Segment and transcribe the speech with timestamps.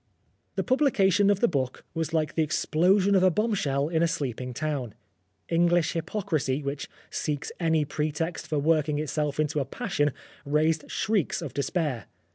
[0.55, 4.51] The publication of the book was like the explosion of a bombshell in a sleeping
[4.51, 4.95] town.
[5.47, 10.11] English hypocrisy, which seeks any pretext for working itself into a passion,
[10.43, 12.07] raised shrieks of despair.